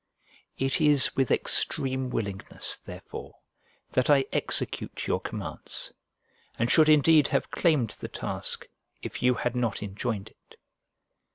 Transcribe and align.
It 0.57 0.81
is 0.81 1.15
with 1.15 1.29
extreme 1.29 2.09
willingness, 2.09 2.75
therefore, 2.79 3.35
that 3.91 4.09
I 4.09 4.25
execute 4.33 5.05
your 5.05 5.21
commands; 5.21 5.93
and 6.57 6.71
should 6.71 6.89
indeed 6.89 7.27
have 7.27 7.51
claimed 7.51 7.91
the 7.91 8.07
task 8.07 8.67
if 9.03 9.21
you 9.21 9.35
had 9.35 9.55
not 9.55 9.83
enjoined 9.83 10.29
it. 10.29 10.55